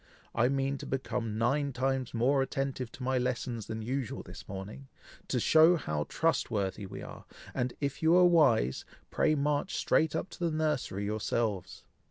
[0.33, 4.87] I mean to become nine times more attentive to my lessons than usual this morning,
[5.27, 10.15] to show how trust worthy we are, and if you are wise, pray march straight
[10.15, 11.83] up to the nursery yourselves.